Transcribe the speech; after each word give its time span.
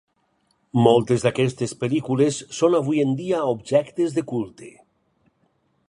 Moltes 0.85 1.25
d'aquestes 1.25 1.75
pel·lícules 1.83 2.39
són 2.61 2.79
avui 2.79 3.05
en 3.05 3.15
dia 3.21 3.43
objectes 3.53 4.17
de 4.17 4.25
culte. 4.33 4.73